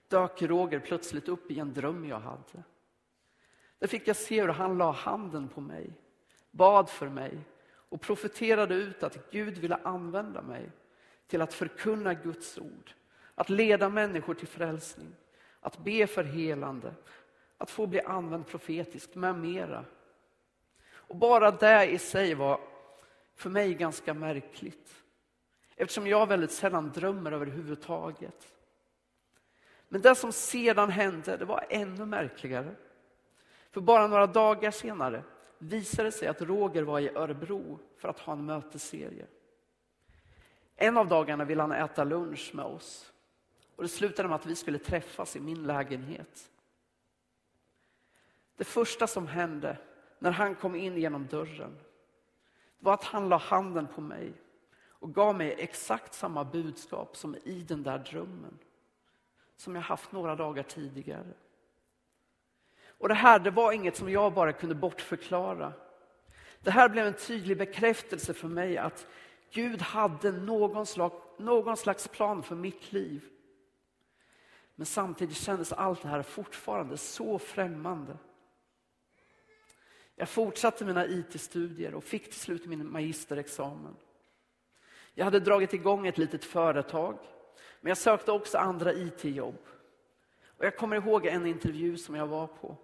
dök 0.08 0.42
Roger 0.42 0.80
plötsligt 0.80 1.28
upp 1.28 1.52
i 1.52 1.60
en 1.60 1.74
dröm 1.74 2.06
jag 2.06 2.20
hade. 2.20 2.64
Där 3.80 3.88
fick 3.88 4.08
jag 4.08 4.16
se 4.16 4.42
hur 4.42 4.48
han 4.48 4.78
la 4.78 4.92
handen 4.92 5.48
på 5.48 5.62
mig, 5.62 5.94
bad 6.52 6.90
för 6.90 7.10
mig 7.10 7.40
och 7.90 8.02
profeterade 8.02 8.76
ut 8.76 9.04
att 9.04 9.32
Gud 9.32 9.58
ville 9.58 9.76
använda 9.76 10.42
mig 10.42 10.72
till 11.28 11.42
att 11.42 11.54
förkunna 11.54 12.14
Guds 12.14 12.58
ord, 12.58 12.92
att 13.36 13.50
leda 13.50 13.90
människor 13.90 14.34
till 14.34 14.48
frälsning, 14.48 15.16
att 15.60 15.78
be 15.78 16.08
för 16.08 16.24
helande, 16.24 16.94
att 17.58 17.72
få 17.72 17.88
bli 17.88 18.02
använd 18.02 18.48
profetiskt 18.48 19.16
med 19.16 19.36
mera. 19.36 19.86
Och 20.92 21.16
bara 21.16 21.52
det 21.52 21.86
i 21.86 21.98
sig 21.98 22.34
var 22.34 22.60
för 23.36 23.50
mig 23.50 23.74
ganska 23.74 24.14
märkligt. 24.14 25.04
Eftersom 25.76 26.08
jag 26.08 26.28
väldigt 26.28 26.52
sällan 26.52 26.92
drömmer 26.92 27.32
överhuvudtaget. 27.32 28.54
Men 29.88 30.02
det 30.02 30.16
som 30.16 30.32
sedan 30.32 30.90
hände, 30.90 31.38
det 31.38 31.46
var 31.46 31.66
ännu 31.70 32.06
märkligare. 32.06 32.76
För 33.72 33.82
bara 33.82 34.08
några 34.08 34.28
dagar 34.28 34.72
senare 34.72 35.24
visade 35.58 36.08
det 36.08 36.12
sig 36.12 36.28
att 36.28 36.42
Roger 36.42 36.84
var 36.84 37.00
i 37.00 37.10
Örebro 37.10 37.80
för 37.98 38.08
att 38.08 38.20
ha 38.20 38.34
en 38.34 38.46
mötesserie. 38.46 39.26
En 40.76 40.98
av 40.98 41.08
dagarna 41.08 41.46
ville 41.46 41.62
han 41.62 41.72
äta 41.72 42.04
lunch 42.04 42.52
med 42.54 42.66
oss. 42.66 43.14
Och 43.76 43.84
Det 43.84 43.90
slutade 43.90 44.30
med 44.30 44.36
att 44.36 44.46
vi 44.46 44.56
skulle 44.56 44.80
träffas 44.80 45.36
i 45.36 45.40
min 45.40 45.64
lägenhet. 45.64 46.50
Det 48.58 48.64
första 48.64 49.08
som 49.08 49.28
hände 49.28 49.78
när 50.20 50.32
han 50.32 50.56
kom 50.56 50.76
in 50.76 50.98
genom 50.98 51.28
dörren 51.28 51.80
var 52.80 52.94
att 52.94 53.04
han 53.04 53.30
la 53.30 53.38
handen 53.38 53.88
på 53.88 54.02
mig 54.02 54.34
och 54.88 55.14
gav 55.14 55.36
mig 55.36 55.56
exakt 55.58 56.14
samma 56.14 56.44
budskap 56.44 57.18
som 57.18 57.36
i 57.36 57.66
den 57.68 57.84
där 57.84 57.98
drömmen 57.98 58.60
som 59.58 59.76
jag 59.76 59.82
haft 59.82 60.12
några 60.12 60.36
dagar 60.36 60.64
tidigare. 60.64 61.34
Och 62.98 63.08
det 63.08 63.14
här 63.14 63.40
det 63.40 63.52
var 63.52 63.72
inget 63.72 63.98
som 63.98 64.10
jag 64.10 64.34
bara 64.34 64.54
kunde 64.54 64.76
bortförklara. 64.76 65.74
Det 66.62 66.72
här 66.72 66.90
blev 66.90 67.08
en 67.08 67.14
tydlig 67.14 67.58
bekräftelse 67.58 68.34
för 68.34 68.48
mig 68.48 68.78
att 68.78 69.08
Gud 69.52 69.82
hade 69.82 70.32
någon 70.32 70.86
slags, 70.86 71.16
någon 71.38 71.78
slags 71.78 72.08
plan 72.08 72.44
för 72.44 72.56
mitt 72.56 72.94
liv. 72.94 73.30
Men 74.76 74.86
samtidigt 74.86 75.38
kändes 75.38 75.74
allt 75.74 76.02
det 76.02 76.08
här 76.08 76.22
fortfarande 76.22 76.98
så 76.98 77.40
främmande. 77.40 78.18
Jag 80.16 80.30
fortsatte 80.30 80.86
mina 80.86 81.06
IT-studier 81.06 81.96
och 81.96 82.04
fick 82.04 82.24
till 82.24 82.40
slut 82.40 82.66
min 82.66 82.92
magisterexamen. 82.92 83.96
Jag 85.14 85.26
hade 85.26 85.40
dragit 85.40 85.74
igång 85.74 86.08
ett 86.08 86.18
litet 86.18 86.46
företag, 86.46 87.18
men 87.82 87.90
jag 87.90 87.98
sökte 87.98 88.32
också 88.32 88.58
andra 88.58 88.94
IT-jobb. 88.94 89.60
Och 90.58 90.66
jag 90.66 90.78
kommer 90.78 90.96
ihåg 90.96 91.26
en 91.26 91.46
intervju 91.46 91.98
som 91.98 92.16
jag 92.16 92.28
var 92.28 92.48
på. 92.48 92.78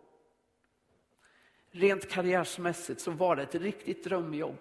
Rent 1.72 2.10
karriärsmässigt 2.10 3.02
så 3.02 3.12
var 3.12 3.36
det 3.36 3.44
ett 3.44 3.56
riktigt 3.56 4.04
drömjobb 4.04 4.58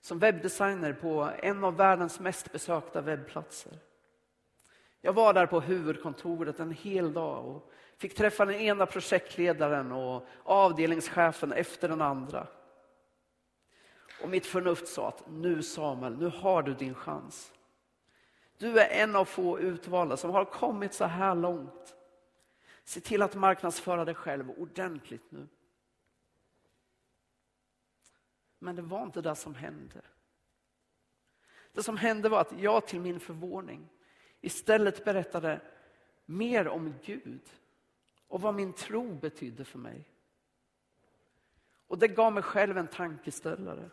som 0.00 0.18
webbdesigner 0.18 0.92
på 0.92 1.30
en 1.38 1.64
av 1.64 1.76
världens 1.76 2.20
mest 2.20 2.52
besökta 2.52 3.00
webbplatser. 3.00 3.78
Jag 5.00 5.12
var 5.12 5.32
där 5.32 5.46
på 5.46 5.60
huvudkontoret 5.60 6.60
en 6.60 6.70
hel 6.70 7.12
dag 7.12 7.46
och 7.46 7.70
fick 7.96 8.14
träffa 8.14 8.44
den 8.44 8.54
ena 8.54 8.86
projektledaren 8.86 9.92
och 9.92 10.26
avdelningschefen 10.42 11.52
efter 11.52 11.88
den 11.88 12.00
andra. 12.00 12.46
Och 14.22 14.28
mitt 14.28 14.46
förnuft 14.46 14.88
sa 14.88 15.08
att 15.08 15.24
nu 15.28 15.62
Samuel, 15.62 16.18
nu 16.18 16.26
har 16.26 16.62
du 16.62 16.74
din 16.74 16.94
chans. 16.94 17.52
Du 18.58 18.78
är 18.80 19.02
en 19.02 19.16
av 19.16 19.24
få 19.24 19.60
utvalda 19.60 20.16
som 20.16 20.30
har 20.30 20.44
kommit 20.44 20.94
så 20.94 21.04
här 21.04 21.34
långt. 21.34 21.96
Se 22.84 23.00
till 23.00 23.22
att 23.22 23.34
marknadsföra 23.34 24.04
dig 24.04 24.14
själv 24.14 24.50
ordentligt 24.50 25.30
nu. 25.30 25.48
Men 28.58 28.76
det 28.76 28.82
var 28.82 29.02
inte 29.02 29.20
det 29.20 29.34
som 29.34 29.54
hände. 29.54 30.02
Det 31.72 31.82
som 31.82 31.96
hände 31.96 32.28
var 32.28 32.40
att 32.40 32.58
jag 32.58 32.86
till 32.86 33.00
min 33.00 33.20
förvåning 33.20 33.88
istället 34.40 35.04
berättade 35.04 35.60
mer 36.26 36.68
om 36.68 36.94
Gud 37.04 37.50
och 38.28 38.40
vad 38.40 38.54
min 38.54 38.72
tro 38.72 39.14
betydde 39.14 39.64
för 39.64 39.78
mig. 39.78 40.10
Och 41.86 41.98
det 41.98 42.08
gav 42.08 42.32
mig 42.32 42.42
själv 42.42 42.78
en 42.78 42.88
tankeställare. 42.88 43.90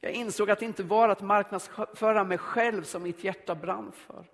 Jag 0.00 0.12
insåg 0.12 0.50
att 0.50 0.58
det 0.58 0.64
inte 0.64 0.82
var 0.82 1.08
att 1.08 1.20
marknadsföra 1.20 2.24
mig 2.24 2.38
själv 2.38 2.82
som 2.82 3.02
mitt 3.02 3.24
hjärta 3.24 3.54
brann 3.54 3.92
för. 3.92 4.30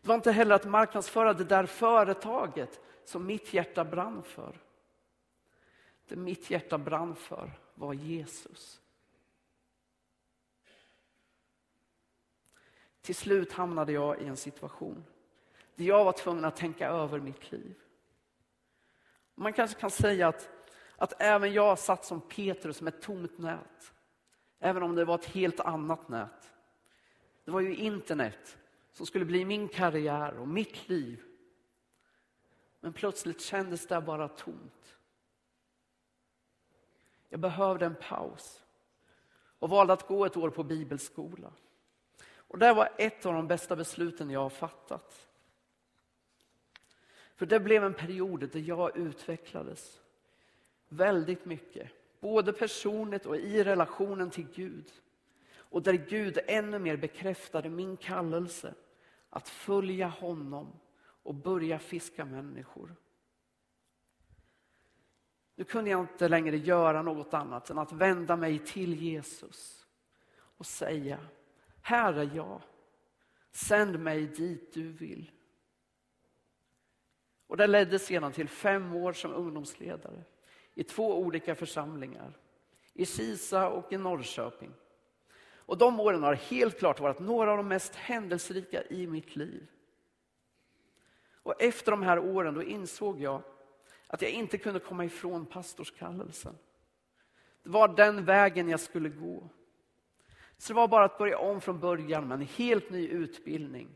Det 0.00 0.08
var 0.08 0.14
inte 0.14 0.32
heller 0.32 0.54
att 0.54 0.64
marknadsföra 0.64 1.32
det 1.32 1.44
där 1.44 1.66
företaget 1.66 2.80
som 3.04 3.26
mitt 3.26 3.54
hjärta 3.54 3.84
brann 3.84 4.22
för. 4.22 4.60
Det 6.08 6.16
mitt 6.16 6.50
hjärta 6.50 6.78
brann 6.78 7.16
för 7.16 7.50
var 7.74 7.92
Jesus. 7.92 8.80
Till 13.00 13.14
slut 13.14 13.52
hamnade 13.52 13.92
jag 13.92 14.20
i 14.20 14.26
en 14.26 14.36
situation 14.36 15.04
där 15.82 15.88
jag 15.88 16.04
var 16.04 16.12
tvungen 16.12 16.44
att 16.44 16.56
tänka 16.56 16.88
över 16.88 17.20
mitt 17.20 17.52
liv. 17.52 17.74
Man 19.34 19.52
kanske 19.52 19.80
kan 19.80 19.90
säga 19.90 20.28
att, 20.28 20.48
att 20.96 21.22
även 21.22 21.52
jag 21.52 21.78
satt 21.78 22.04
som 22.04 22.20
Petrus 22.20 22.80
med 22.80 22.94
ett 22.94 23.02
tomt 23.02 23.38
nät. 23.38 23.92
Även 24.58 24.82
om 24.82 24.94
det 24.94 25.04
var 25.04 25.14
ett 25.14 25.24
helt 25.24 25.60
annat 25.60 26.08
nät. 26.08 26.54
Det 27.44 27.50
var 27.50 27.60
ju 27.60 27.74
internet 27.74 28.58
som 28.92 29.06
skulle 29.06 29.24
bli 29.24 29.44
min 29.44 29.68
karriär 29.68 30.38
och 30.38 30.48
mitt 30.48 30.88
liv. 30.88 31.22
Men 32.80 32.92
plötsligt 32.92 33.40
kändes 33.40 33.86
det 33.86 34.00
bara 34.00 34.28
tomt. 34.28 34.98
Jag 37.28 37.40
behövde 37.40 37.86
en 37.86 37.96
paus 38.08 38.64
och 39.58 39.70
valde 39.70 39.92
att 39.92 40.06
gå 40.06 40.24
ett 40.24 40.36
år 40.36 40.50
på 40.50 40.64
bibelskola. 40.64 41.52
Och 42.34 42.58
det 42.58 42.72
var 42.72 42.88
ett 42.98 43.26
av 43.26 43.34
de 43.34 43.48
bästa 43.48 43.76
besluten 43.76 44.30
jag 44.30 44.40
har 44.40 44.50
fattat. 44.50 45.31
För 47.42 47.46
det 47.46 47.60
blev 47.60 47.84
en 47.84 47.94
period 47.94 48.50
där 48.52 48.60
jag 48.60 48.96
utvecklades 48.96 50.00
väldigt 50.88 51.44
mycket. 51.44 51.90
Både 52.20 52.52
personligt 52.52 53.26
och 53.26 53.36
i 53.36 53.64
relationen 53.64 54.30
till 54.30 54.46
Gud. 54.54 54.92
Och 55.54 55.82
där 55.82 55.92
Gud 55.92 56.38
ännu 56.46 56.78
mer 56.78 56.96
bekräftade 56.96 57.68
min 57.68 57.96
kallelse 57.96 58.74
att 59.30 59.48
följa 59.48 60.06
honom 60.06 60.72
och 60.98 61.34
börja 61.34 61.78
fiska 61.78 62.24
människor. 62.24 62.94
Nu 65.54 65.64
kunde 65.64 65.90
jag 65.90 66.00
inte 66.00 66.28
längre 66.28 66.56
göra 66.56 67.02
något 67.02 67.34
annat 67.34 67.70
än 67.70 67.78
att 67.78 67.92
vända 67.92 68.36
mig 68.36 68.58
till 68.58 68.94
Jesus 68.94 69.86
och 70.34 70.66
säga, 70.66 71.18
här 71.80 72.12
är 72.12 72.30
jag, 72.36 72.60
sänd 73.52 74.00
mig 74.00 74.26
dit 74.26 74.74
du 74.74 74.92
vill. 74.92 75.30
Och 77.52 77.58
det 77.58 77.66
ledde 77.66 77.98
sedan 77.98 78.32
till 78.32 78.48
fem 78.48 78.94
år 78.94 79.12
som 79.12 79.32
ungdomsledare 79.32 80.24
i 80.74 80.84
två 80.84 81.18
olika 81.18 81.54
församlingar, 81.54 82.38
i 82.94 83.06
Kisa 83.06 83.68
och 83.68 83.92
i 83.92 83.96
Norrköping. 83.96 84.70
Och 85.42 85.78
de 85.78 86.00
åren 86.00 86.22
har 86.22 86.34
helt 86.34 86.78
klart 86.78 87.00
varit 87.00 87.18
några 87.18 87.50
av 87.50 87.56
de 87.56 87.68
mest 87.68 87.94
händelserika 87.94 88.82
i 88.84 89.06
mitt 89.06 89.36
liv. 89.36 89.66
Och 91.42 91.62
efter 91.62 91.90
de 91.90 92.02
här 92.02 92.18
åren 92.18 92.54
då 92.54 92.62
insåg 92.62 93.20
jag 93.20 93.42
att 94.06 94.22
jag 94.22 94.30
inte 94.30 94.58
kunde 94.58 94.80
komma 94.80 95.04
ifrån 95.04 95.46
pastorskallelsen. 95.46 96.58
Det 97.62 97.70
var 97.70 97.88
den 97.88 98.24
vägen 98.24 98.68
jag 98.68 98.80
skulle 98.80 99.08
gå. 99.08 99.48
Så 100.58 100.72
det 100.72 100.76
var 100.76 100.88
bara 100.88 101.04
att 101.04 101.18
börja 101.18 101.38
om 101.38 101.60
från 101.60 101.80
början 101.80 102.28
med 102.28 102.34
en 102.34 102.46
helt 102.46 102.90
ny 102.90 103.08
utbildning. 103.08 103.88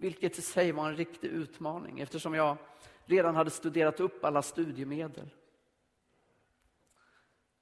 Vilket 0.00 0.38
i 0.38 0.42
sig 0.42 0.72
var 0.72 0.88
en 0.88 0.96
riktig 0.96 1.28
utmaning 1.28 2.00
eftersom 2.00 2.34
jag 2.34 2.56
redan 3.04 3.34
hade 3.34 3.50
studerat 3.50 4.00
upp 4.00 4.24
alla 4.24 4.42
studiemedel. 4.42 5.30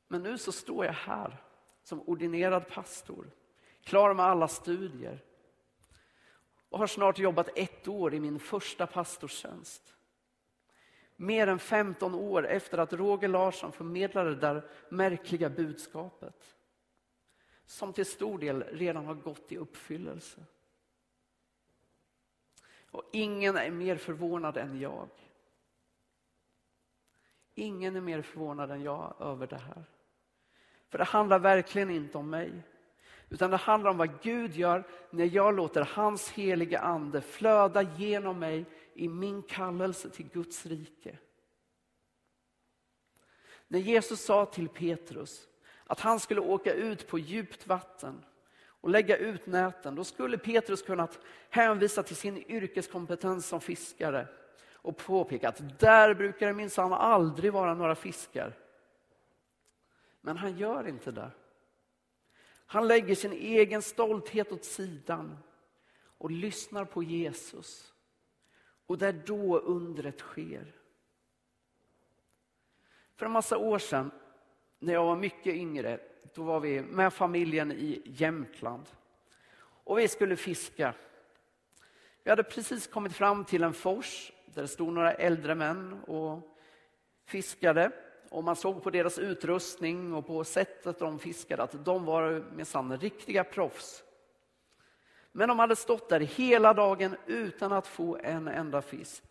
Men 0.09 0.23
nu 0.23 0.39
så 0.39 0.53
står 0.53 0.85
jag 0.85 0.93
här 0.93 1.43
som 1.83 2.01
ordinerad 2.01 2.69
pastor, 2.69 3.31
klar 3.83 4.15
med 4.15 4.27
alla 4.27 4.49
studier 4.49 5.25
och 6.69 6.79
har 6.79 6.87
snart 6.87 7.19
jobbat 7.19 7.49
ett 7.59 7.89
år 7.89 8.15
i 8.15 8.21
min 8.21 8.39
första 8.39 8.87
pastorstjänst. 8.87 9.95
Mer 11.17 11.47
än 11.47 11.59
15 11.59 12.15
år 12.15 12.47
efter 12.47 12.79
att 12.79 12.93
Roger 12.93 13.29
Larsson 13.29 13.73
förmedlade 13.73 14.31
det 14.31 14.41
där 14.41 14.71
märkliga 14.89 15.51
budskapet 15.51 16.57
som 17.67 17.93
till 17.93 18.07
stor 18.07 18.39
del 18.39 18.63
redan 18.63 19.07
har 19.07 19.15
gått 19.15 19.53
i 19.53 19.57
uppfyllelse. 19.57 20.41
Och 22.97 23.05
ingen 23.13 23.57
är 23.57 23.71
mer 23.71 23.97
förvånad 23.97 24.57
än 24.57 24.81
jag. 24.81 25.09
Ingen 27.55 27.97
är 27.97 28.01
mer 28.01 28.23
förvånad 28.23 28.71
än 28.71 28.83
jag 28.83 29.17
över 29.21 29.47
det 29.47 29.57
här. 29.57 29.85
För 30.89 30.99
det 30.99 31.05
handlar 31.05 31.39
verkligen 31.39 31.91
inte 31.91 32.19
om 32.19 32.31
mig. 32.31 32.63
Utan 33.29 33.51
det 33.51 33.57
handlar 33.57 33.91
om 33.91 33.97
vad 33.97 34.23
Gud 34.23 34.55
gör 34.55 34.87
när 35.11 35.25
jag 35.25 35.57
låter 35.57 35.83
hans 35.83 36.31
heliga 36.31 36.81
ande 36.81 37.21
flöda 37.21 37.83
genom 37.83 38.39
mig 38.39 38.65
i 38.95 39.09
min 39.09 39.43
kallelse 39.43 40.11
till 40.11 40.29
Guds 40.29 40.67
rike. 40.67 41.19
När 43.69 43.79
Jesus 43.79 44.25
sa 44.25 44.47
till 44.47 44.69
Petrus 44.69 45.49
att 45.85 46.01
han 46.01 46.21
skulle 46.21 46.41
åka 46.41 46.73
ut 46.73 47.09
på 47.09 47.19
djupt 47.19 47.67
vatten 47.67 48.25
och 48.87 48.93
lägga 48.93 49.17
ut 49.17 49.47
näten, 49.47 49.95
då 49.95 50.05
skulle 50.05 50.39
Petrus 50.39 50.83
kunnat 50.83 51.19
hänvisa 51.51 52.03
till 52.03 52.17
sin 52.17 52.37
yrkeskompetens 52.37 53.47
som 53.47 53.61
fiskare 53.61 54.29
och 54.73 54.97
påpeka 54.97 55.49
att 55.49 55.79
där 55.79 56.15
brukar 56.15 56.47
det 56.47 56.53
minsann 56.53 56.93
aldrig 56.93 57.53
vara 57.53 57.75
några 57.75 57.95
fiskar. 57.95 58.59
Men 60.21 60.37
han 60.37 60.59
gör 60.59 60.89
inte 60.89 61.11
det. 61.11 61.31
Han 62.67 62.89
lägger 62.89 63.15
sin 63.15 63.33
egen 63.33 63.83
stolthet 63.83 64.53
åt 64.53 64.65
sidan 64.65 65.39
och 66.19 66.31
lyssnar 66.31 66.85
på 66.85 67.03
Jesus. 67.03 67.95
Och 68.87 68.99
det 68.99 69.07
är 69.07 69.23
då 69.27 69.59
undret 69.59 70.21
sker. 70.21 70.75
För 73.17 73.27
en 73.27 73.33
massa 73.33 73.59
år 73.59 73.79
sedan, 73.79 74.11
när 74.79 74.93
jag 74.93 75.05
var 75.05 75.17
mycket 75.17 75.55
yngre, 75.55 76.01
då 76.37 76.43
var 76.43 76.61
vi 76.61 76.83
med 76.83 77.13
familjen 77.13 77.73
i 77.73 78.03
Jämtland. 78.05 78.87
Och 79.59 79.99
vi 79.99 80.09
skulle 80.09 80.37
fiska. 80.37 80.95
Vi 82.23 82.31
hade 82.31 82.43
precis 82.43 82.87
kommit 82.87 83.13
fram 83.13 83.45
till 83.45 83.63
en 83.63 83.73
fors 83.73 84.33
där 84.47 84.63
det 84.63 84.69
stod 84.69 84.93
några 84.93 85.13
äldre 85.13 85.55
män 85.55 86.03
och 86.07 86.57
fiskade. 87.27 87.91
Och 88.31 88.45
man 88.45 88.57
såg 88.57 88.83
på 88.83 88.91
deras 88.91 89.19
utrustning 89.19 90.15
och 90.15 90.27
på 90.27 90.45
sättet 90.45 90.99
de 90.99 91.19
fiskade 91.19 91.63
att 91.63 91.85
de 91.85 92.05
var 92.05 92.45
minsann 92.55 92.99
riktiga 92.99 93.45
proffs. 93.45 94.05
Men 95.33 95.49
de 95.49 95.59
hade 95.59 95.77
stått 95.77 96.09
där 96.09 96.21
hela 96.21 96.75
dagen 96.75 97.17
utan 97.27 97.73
att 97.73 97.87
få 97.87 98.17
en 98.17 98.49
enda 98.49 98.83
fisk. 98.83 99.25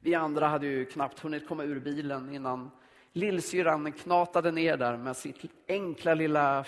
Vi 0.00 0.14
andra 0.14 0.48
hade 0.48 0.66
ju 0.66 0.84
knappt 0.84 1.20
hunnit 1.20 1.48
komma 1.48 1.64
ur 1.64 1.80
bilen 1.80 2.34
innan 2.34 2.70
lillsyrran 3.14 3.92
knatade 3.92 4.50
ner 4.50 4.76
där 4.76 4.96
med 4.96 5.16
sitt 5.16 5.38
enkla 5.68 6.14
lilla 6.14 6.64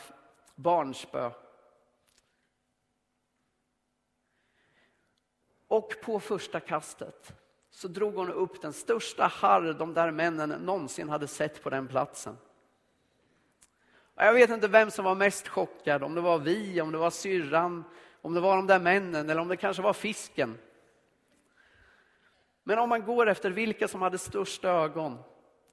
barnspö. 0.55 1.31
Och 5.69 5.95
på 6.03 6.21
första 6.21 6.61
kastet 6.61 7.33
så 7.71 7.88
drog 7.88 8.15
hon 8.15 8.33
upp 8.33 8.62
den 8.62 8.73
största 8.73 9.26
harr 9.26 9.73
de 9.73 9.95
där 9.95 10.11
männen 10.11 10.49
någonsin 10.50 11.09
hade 11.09 11.29
sett 11.29 11.62
på 11.62 11.71
den 11.71 11.88
platsen. 11.88 12.37
Jag 14.15 14.33
vet 14.33 14.50
inte 14.50 14.69
vem 14.69 14.91
som 14.91 15.05
var 15.05 15.15
mest 15.15 15.49
chockad, 15.49 16.03
om 16.03 16.15
det 16.15 16.21
var 16.21 16.38
vi, 16.38 16.81
om 16.81 16.93
det 16.93 16.99
var 16.99 17.11
syrran, 17.11 17.85
om 18.23 18.35
det 18.35 18.41
var 18.41 18.57
de 18.57 18.67
där 18.67 18.81
männen 18.81 19.31
eller 19.31 19.41
om 19.41 19.49
det 19.49 19.57
kanske 19.57 19.83
var 19.83 19.93
fisken. 19.93 20.59
Men 22.62 22.79
om 22.79 22.88
man 22.88 23.05
går 23.05 23.29
efter 23.29 23.50
vilka 23.50 23.88
som 23.88 24.03
hade 24.03 24.19
störst 24.19 24.65
ögon, 24.65 25.19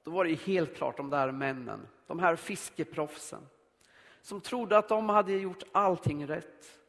då 0.04 0.10
var 0.10 0.24
det 0.24 0.34
helt 0.34 0.76
klart 0.76 0.96
de 0.96 1.10
där 1.10 1.32
männen, 1.32 1.88
de 2.06 2.18
här 2.18 2.36
fiskeproffsen, 2.36 3.46
som 4.22 4.40
trodde 4.40 4.78
att 4.78 4.88
de 4.88 5.08
hade 5.08 5.32
gjort 5.32 5.62
allting 5.72 6.26
rätt. 6.26 6.80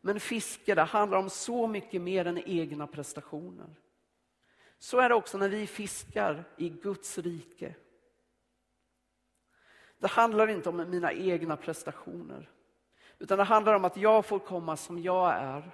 Men 0.00 0.20
fiske, 0.20 0.74
det 0.74 0.82
handlar 0.82 1.18
om 1.18 1.30
så 1.30 1.66
mycket 1.66 2.02
mer 2.02 2.26
än 2.26 2.38
egna 2.38 2.86
prestationer. 2.86 3.74
Så 4.78 4.98
är 4.98 5.08
det 5.08 5.14
också 5.14 5.38
när 5.38 5.48
vi 5.48 5.66
fiskar 5.66 6.44
i 6.56 6.68
Guds 6.68 7.18
rike. 7.18 7.74
Det 9.98 10.08
handlar 10.08 10.48
inte 10.48 10.68
om 10.68 10.90
mina 10.90 11.12
egna 11.12 11.56
prestationer, 11.56 12.50
utan 13.18 13.38
det 13.38 13.44
handlar 13.44 13.74
om 13.74 13.84
att 13.84 13.96
jag 13.96 14.26
får 14.26 14.38
komma 14.38 14.76
som 14.76 14.98
jag 14.98 15.34
är 15.34 15.70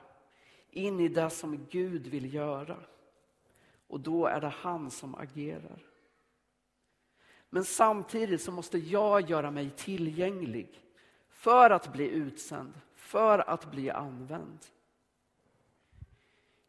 in 0.71 1.01
i 1.01 1.09
det 1.09 1.31
som 1.31 1.67
Gud 1.71 2.07
vill 2.07 2.35
göra. 2.35 2.77
Och 3.87 4.01
då 4.01 4.27
är 4.27 4.41
det 4.41 4.49
han 4.49 4.91
som 4.91 5.15
agerar. 5.15 5.90
Men 7.51 7.65
samtidigt 7.65 8.43
så 8.43 8.53
måste 8.53 8.79
jag 8.79 9.31
göra 9.31 9.51
mig 9.51 9.71
tillgänglig 9.71 10.83
för 11.29 11.71
att 11.71 11.93
bli 11.93 12.09
utsänd, 12.09 12.81
för 12.95 13.39
att 13.51 13.71
bli 13.71 13.91
använd. 13.91 14.59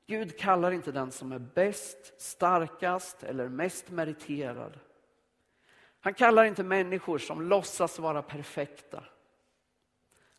Gud 0.05 0.37
kallar 0.37 0.71
inte 0.71 0.91
den 0.91 1.11
som 1.11 1.31
är 1.31 1.39
bäst, 1.39 2.21
starkast 2.21 3.23
eller 3.23 3.49
mest 3.49 3.89
meriterad. 3.89 4.79
Han 5.99 6.13
kallar 6.13 6.45
inte 6.45 6.63
människor 6.63 7.17
som 7.17 7.41
låtsas 7.41 7.99
vara 7.99 8.21
perfekta. 8.21 9.03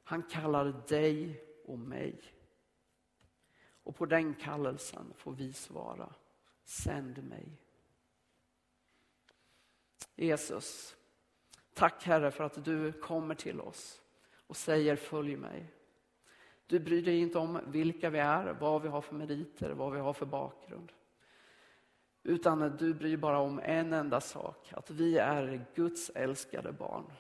Han 0.05 0.23
kallar 0.23 0.65
dig 0.89 1.45
och 1.65 1.79
mig. 1.79 2.23
Och 3.85 3.97
på 3.97 4.07
den 4.07 4.35
kallelsen 4.35 5.13
får 5.17 5.33
vi 5.33 5.53
svara, 5.53 6.15
sänd 6.65 7.25
mig. 7.25 7.59
Jesus, 10.23 10.97
tack 11.75 12.05
Herre 12.05 12.31
för 12.31 12.45
att 12.45 12.65
du 12.65 12.93
kommer 12.93 13.35
till 13.35 13.61
oss 13.61 14.03
och 14.47 14.57
säger 14.57 14.97
följ 14.97 15.37
mig. 15.37 15.67
Du 16.67 16.81
bryr 16.81 17.03
dig 17.03 17.19
inte 17.19 17.39
om 17.39 17.61
vilka 17.67 18.11
vi 18.11 18.19
är, 18.19 18.53
vad 18.61 18.83
vi 18.83 18.89
har 18.89 19.01
för 19.01 19.15
meriter, 19.15 19.71
vad 19.71 19.93
vi 19.93 19.99
har 19.99 20.13
för 20.13 20.27
bakgrund. 20.27 20.93
Utan 22.23 22.77
du 22.77 22.95
bryr 22.95 23.17
bara 23.17 23.39
om 23.39 23.61
en 23.65 23.93
enda 23.93 24.21
sak, 24.21 24.73
att 24.73 24.91
vi 24.91 25.19
är 25.19 25.67
Guds 25.75 26.11
älskade 26.11 26.73
barn. 26.73 27.13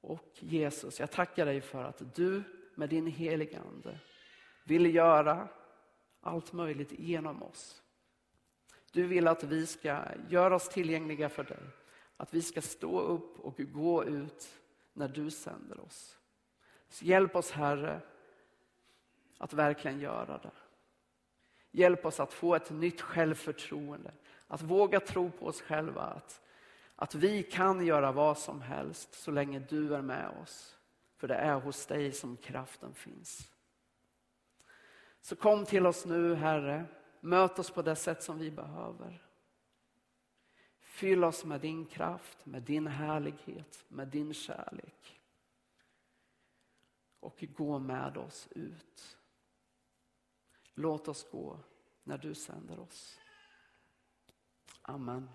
Och 0.00 0.30
Jesus, 0.32 1.00
jag 1.00 1.10
tackar 1.10 1.46
dig 1.46 1.60
för 1.60 1.84
att 1.84 2.14
du 2.14 2.42
med 2.74 2.88
din 2.88 3.06
heliga 3.06 3.60
Ande 3.60 3.98
vill 4.64 4.94
göra 4.94 5.48
allt 6.20 6.52
möjligt 6.52 6.92
genom 6.92 7.42
oss. 7.42 7.82
Du 8.92 9.06
vill 9.06 9.28
att 9.28 9.44
vi 9.44 9.66
ska 9.66 10.04
göra 10.28 10.54
oss 10.54 10.68
tillgängliga 10.68 11.28
för 11.28 11.44
dig. 11.44 11.58
Att 12.16 12.34
vi 12.34 12.42
ska 12.42 12.60
stå 12.60 13.00
upp 13.00 13.40
och 13.40 13.56
gå 13.58 14.04
ut 14.04 14.48
när 14.92 15.08
du 15.08 15.30
sänder 15.30 15.80
oss. 15.80 16.18
Så 16.88 17.04
hjälp 17.04 17.36
oss 17.36 17.50
Herre 17.50 18.00
att 19.38 19.52
verkligen 19.52 20.00
göra 20.00 20.38
det. 20.38 20.50
Hjälp 21.70 22.06
oss 22.06 22.20
att 22.20 22.32
få 22.32 22.54
ett 22.54 22.70
nytt 22.70 23.00
självförtroende. 23.00 24.12
Att 24.46 24.62
våga 24.62 25.00
tro 25.00 25.30
på 25.30 25.46
oss 25.46 25.60
själva. 25.60 26.02
Att, 26.02 26.40
att 26.96 27.14
vi 27.14 27.42
kan 27.42 27.86
göra 27.86 28.12
vad 28.12 28.38
som 28.38 28.62
helst 28.62 29.14
så 29.14 29.30
länge 29.30 29.58
du 29.58 29.94
är 29.94 30.02
med 30.02 30.28
oss. 30.42 30.76
För 31.16 31.28
det 31.28 31.34
är 31.34 31.54
hos 31.54 31.86
dig 31.86 32.12
som 32.12 32.36
kraften 32.36 32.94
finns. 32.94 33.52
Så 35.20 35.36
kom 35.36 35.64
till 35.64 35.86
oss 35.86 36.06
nu 36.06 36.34
Herre. 36.34 36.84
Möt 37.20 37.58
oss 37.58 37.70
på 37.70 37.82
det 37.82 37.96
sätt 37.96 38.22
som 38.22 38.38
vi 38.38 38.50
behöver. 38.50 39.24
Fyll 40.80 41.24
oss 41.24 41.44
med 41.44 41.60
din 41.60 41.86
kraft, 41.86 42.46
med 42.46 42.62
din 42.62 42.86
härlighet, 42.86 43.84
med 43.88 44.08
din 44.08 44.34
kärlek. 44.34 45.20
Och 47.20 47.44
gå 47.56 47.78
med 47.78 48.16
oss 48.16 48.48
ut. 48.50 49.18
Låt 50.74 51.08
oss 51.08 51.30
gå 51.30 51.58
när 52.02 52.18
du 52.18 52.34
sänder 52.34 52.78
oss. 52.78 53.18
Amen. 54.82 55.28